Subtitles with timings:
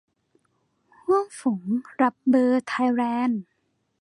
[0.99, 1.63] ฮั้วฟง
[2.01, 3.41] รับเบอร์ ไทยแลนด์